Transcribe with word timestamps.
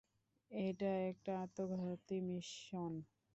এটা 0.51 0.91
একটা 1.11 1.31
আত্মঘাতি 1.43 2.17
মিশন! 2.27 2.93